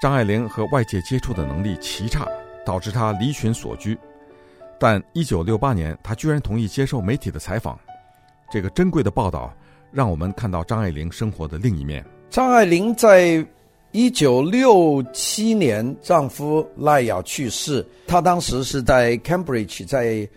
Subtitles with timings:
[0.00, 2.24] 张爱玲和外界接触的能力奇差，
[2.64, 3.98] 导致她离群索居。
[4.78, 7.76] 但一九六八年，她居然同意接受媒体的采访。
[8.48, 9.52] 这个珍贵的报道，
[9.90, 12.04] 让我们看到张爱玲生活的另一面。
[12.30, 13.44] 张爱玲在
[13.90, 20.28] 一九六七年，丈夫赖雅去世，她当时是在 Cambridge，在。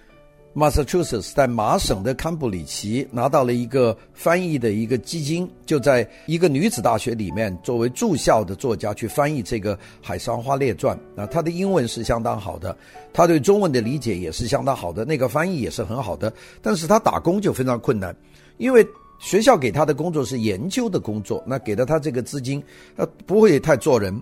[0.53, 12.75] Massachusetts 在麻省的康布里奇拿到了一个翻译的一个基金，就在一个女子大学里面作为住校的作家去翻译这个《海上花列传》啊，他的英文是相当好的，
[13.13, 16.31] 他对中文的理解也是相当好的，那个翻译也是很好的。
[16.61, 18.13] 但是他打工就非常困难，
[18.57, 18.85] 因为
[19.19, 22.61] 学校给他的工作是研究的工作，那给了他这个资金，
[22.97, 24.21] 他不会太做人。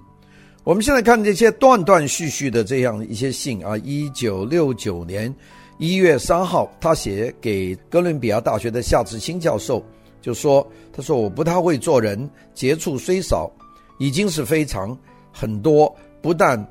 [0.64, 5.34] 我们现在看这些断断续续的这样一些信啊，一九六九年。
[5.79, 9.81] 一月三号，他写给哥伦比亚大学的夏志清教授，
[10.19, 13.49] 就说：“他说我不太会做人，接触虽少，
[13.97, 14.95] 已经是非常
[15.31, 15.89] 很多。
[16.21, 16.61] 不但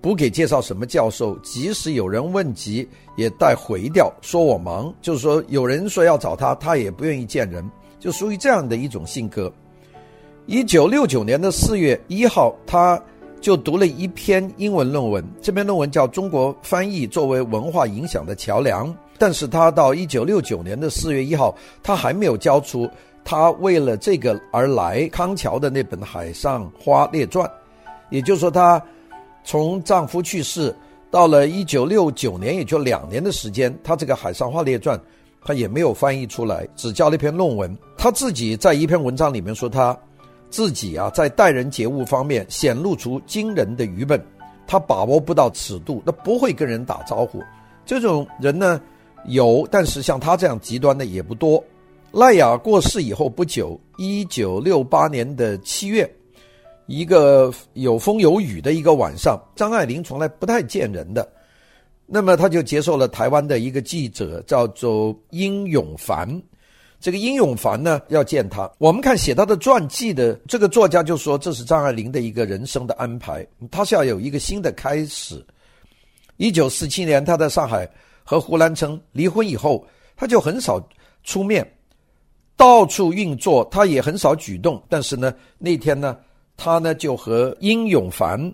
[0.00, 4.92] 不给介绍什么教授，即使有人问及，也带回掉，说我忙。
[5.00, 7.64] 就是说，有人说要找他，他也不愿意见人，
[8.00, 9.52] 就属于这样的一种性格。”
[10.46, 13.00] 一九六九年的四月一号，他。
[13.40, 18.88] 就读了一篇英文论文，这篇论文叫《中国翻译作为文化影响的桥梁》。
[19.18, 22.90] 但是他到一九六九年的四月一号，他还没有交出
[23.24, 27.46] 他为了这个而来康桥的那本《海上花列传》。
[28.10, 28.82] 也就是说，他
[29.44, 30.74] 从丈夫去世
[31.10, 34.98] 到了一九六九年，也就两年的时间，他这个《海上花列传》
[35.44, 37.76] 他也没有翻译出来，只交了一篇论文。
[37.96, 39.96] 他自己在一篇文章里面说他。
[40.56, 44.18] 自己啊，在待人接物方面显露出惊人的愚笨，
[44.66, 47.42] 他把握不到尺度，那不会跟人打招呼。
[47.84, 48.80] 这种人呢，
[49.26, 51.62] 有，但是像他这样极端的也不多。
[52.10, 56.10] 赖雅过世以后不久，一九六八年的七月，
[56.86, 61.30] 一个有风有雨的一个晚上，张爱玲从来不太见人的，
[62.06, 66.26] 那么他就接受了台湾的一个记者，叫做殷永凡。
[66.98, 68.70] 这个殷永凡呢，要见他。
[68.78, 75.44] 我们看写他的传记的这个作家就说，这是张爱玲的一个人生的安排，他是要有一个新的开始。
[76.38, 77.88] 一九四七年，他在上海
[78.24, 79.86] 和胡兰成离婚以后，
[80.16, 80.80] 他就很少
[81.22, 81.66] 出面，
[82.56, 84.82] 到处运作，他也很少举动。
[84.88, 86.16] 但是呢，那天呢，
[86.56, 88.52] 他呢就和殷永凡，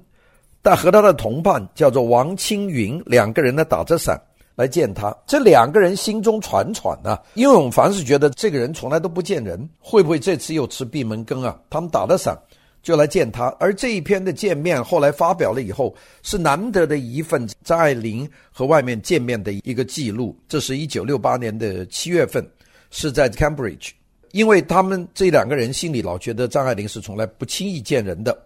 [0.60, 4.20] 但和他的同伴叫做王青云两个人呢打着伞。
[4.54, 7.22] 来见他，这两个人心中喘喘呐、啊。
[7.34, 11.58] 殷永凡是觉得这个人从来都不见人，会不会这次又吃闭门羹啊？
[11.70, 12.38] 他们打了伞
[12.82, 20.36] 就来见他，而这一篇的见面后来发表了以后，是难得的一份张爱玲和外面见面的一个记录。
[20.48, 22.46] 这是一九六八年的七月份，
[22.90, 23.90] 是在 Cambridge，
[24.32, 28.36] 因为他们这两个人心里老觉得张爱玲是从来不轻易见人的。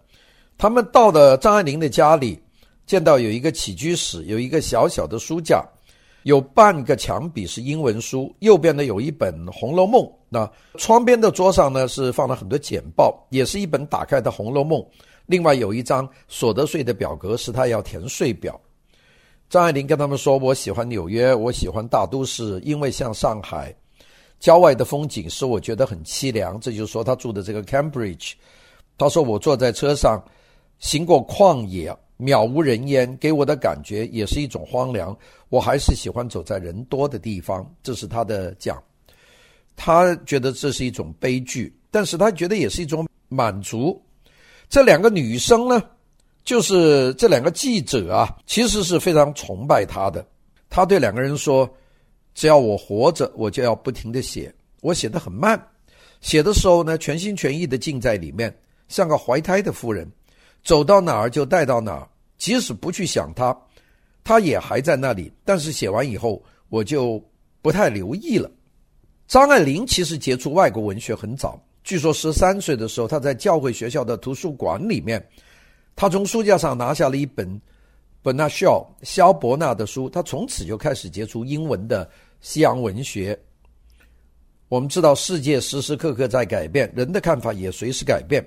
[0.59, 2.39] 他们到了张爱玲的家里，
[2.87, 5.65] 见到有一个起居室，有一个小小的书架。
[6.27, 10.03] 有半个墙壁是英文书，右边呢有一本《红楼梦》。
[10.29, 14.81] 那窗边的桌上呢是放了很多简报，也是一本打开的《红楼梦》。
[15.27, 18.61] 另外有一张所得税的表格，是他要填税表。
[19.49, 23.73] 张爱玲跟他们说：“我喜欢纽约，我喜欢大都市，因为像上海
[24.41, 28.33] 郊外的风景使我觉得很凄凉。”这就是说他住的这个 Cambridge。
[28.99, 30.21] 他说：“我坐在车上，
[30.81, 35.17] 行过旷野。”渺无人烟，给我的感觉也是一种荒凉。
[35.49, 37.69] 我还是喜欢走在人多的地方。
[37.83, 38.83] 这是他的讲，
[39.77, 44.01] 他觉得这是一种悲剧，但是他觉得也是一种满足。
[44.69, 45.83] 这两个女生呢，
[46.43, 50.27] 就是这两个记者啊，其实是非常崇拜他的。
[50.69, 51.69] 他对两个人说
[52.35, 54.53] ：“只要我活着，我就要不停的写。
[54.81, 55.61] 我写得很慢，
[56.21, 58.53] 写的时候呢，全心全意的浸在里面，
[58.89, 60.11] 像个怀胎的妇人。”
[60.67, 63.57] 走到哪儿就带到哪儿，即使不去想他，
[64.25, 65.33] 他也还在那里。
[65.45, 67.25] 但是写完以后，我就
[67.63, 68.51] 不太留意了。
[69.29, 75.25] 张爱玲其实接触外国文学很早，据说十三岁的时候，她在教会学校的图书馆里面，
[75.95, 77.61] 她从书架上拿下了一本
[78.21, 82.11] 本纳肖肖伯纳的书，她从此就开始接触英文的
[82.41, 83.39] 西洋文学。
[84.69, 88.45] 我们知道，世界时时刻刻在改变，人的看法也随时改变，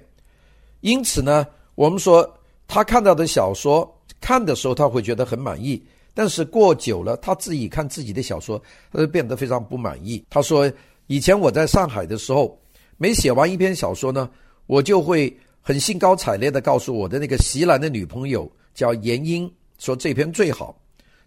[0.81, 1.47] 因此呢。
[1.79, 2.29] 我们说，
[2.67, 3.89] 他看到的小说，
[4.19, 5.81] 看的时候他会觉得很满意，
[6.13, 8.61] 但是过久了，他自己看自己的小说，
[8.91, 10.21] 他就变得非常不满意。
[10.29, 10.69] 他说，
[11.07, 12.59] 以前我在上海的时候，
[12.97, 14.29] 每写完一篇小说呢，
[14.67, 20.77] 我就会很兴高采烈地告诉我的那个锡兰的女朋友叫闫英，说这篇最好。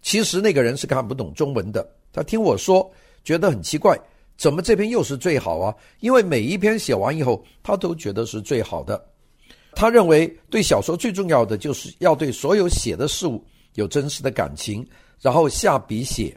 [0.02, 2.92] 其实那个人是看不懂中文的，他听我说，
[3.24, 3.98] 觉得很奇怪，
[4.36, 5.74] 怎么这篇又是最好啊？
[6.00, 9.02] 因为每一篇写完以后，他都觉得是最好的。
[9.74, 13.42] 他认为对小说最重要的就是要对所有写的事物
[13.74, 14.86] 有真实的感情，
[15.20, 16.36] 然后下笔写。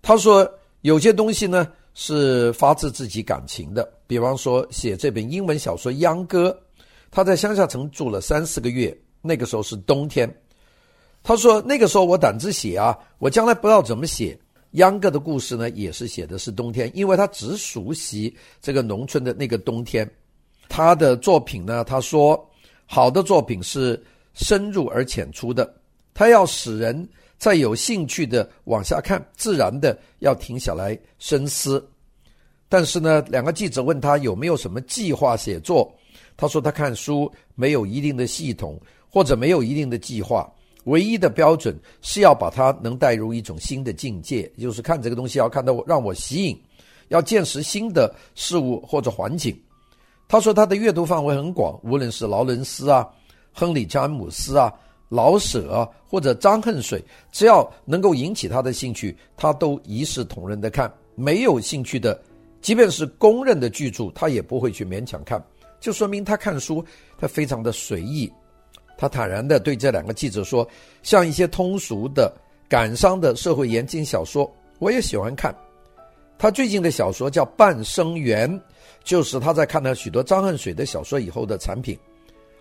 [0.00, 0.48] 他说
[0.82, 6.56] 有些东西呢是发自自己感情的，比方说写这本英文小说《秧歌》，
[7.10, 10.32] 他在乡下城住了三四个月，那个时候是冬天。
[11.24, 14.38] 他说那个时候我胆子写啊，我将来不知道怎么写。
[14.72, 20.08] 秧歌的故事呢，也是写的是冬天，因为他只熟悉这个农村的那个冬天。
[20.68, 22.48] 他的作品呢，他说
[22.86, 24.00] 好的作品是
[24.34, 25.74] 深入而浅出的，
[26.14, 31.84] 他要使人再有兴趣的往下看，自然的要停下来深思。
[32.68, 35.90] 但是呢，两个记者问他有没有什么计划写作，
[36.36, 38.78] 他说他看书没有一定的系统，
[39.10, 40.50] 或者没有一定的计划。
[40.84, 46.58] 唯一的标准是要把它能带入一种新的境界，就是看这个东西要看到让我吸引，
[47.08, 49.58] 要见识新的事物或者环境。
[50.28, 53.08] 他说他的阅读范围很广，无论是劳伦斯啊、
[53.50, 54.70] 亨利·詹姆斯啊、
[55.08, 57.02] 老舍啊或者张恨水，
[57.32, 60.92] 只要能够引起他的兴趣，他都一视同仁的看。
[61.14, 62.20] 没有兴趣的，
[62.60, 65.42] 即便是公认的巨著，他也不会去勉强看，
[65.80, 66.84] 就说明他看书
[67.18, 68.30] 他非常的随意。
[68.98, 70.68] 他坦然地对这两个记者说
[71.02, 72.30] ：“像一些通俗的、
[72.68, 75.54] 感伤的社会言情小说，我也喜欢看。
[76.38, 78.48] 他最近的小说叫《半生缘》，
[79.02, 81.98] 就是他在看了许多张恨水的小说以后的产品，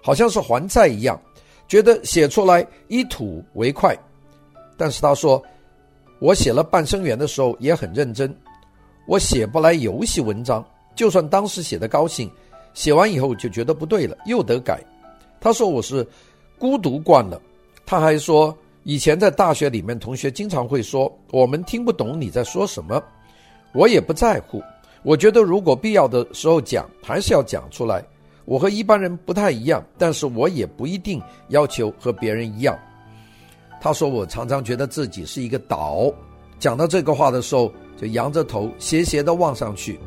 [0.01, 1.19] 好像是还债一样，
[1.67, 3.95] 觉得写出来一吐为快。
[4.75, 5.41] 但是他说，
[6.19, 8.35] 我写了《半生缘》的时候也很认真，
[9.07, 10.65] 我写不来游戏文章，
[10.95, 12.29] 就算当时写的高兴，
[12.73, 14.83] 写完以后就觉得不对了，又得改。
[15.39, 16.05] 他说我是。”
[16.59, 17.39] 孤独惯了，
[17.85, 22.99] 他还说，以前在大学里面，同学经常会说我们听不懂你在说什么，
[23.73, 24.61] 我也不在乎。
[25.03, 28.03] 我觉得如果必要的时候讲，还是要讲出来。
[28.45, 32.77] 我和一般人不太一样，但是我也不一定要求和别人一样。
[33.79, 36.11] 他说我常常觉得自己是一个岛。
[36.59, 39.99] 讲到这个话的时候，就仰着头斜斜地望上去。